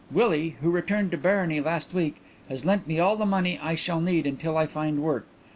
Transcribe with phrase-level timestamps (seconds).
[0.11, 4.01] Willie, who returned to Barony last week, has lent me all the money I shall
[4.01, 5.27] need until I find work.